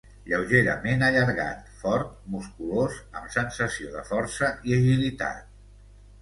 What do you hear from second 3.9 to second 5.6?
de força i agilitat.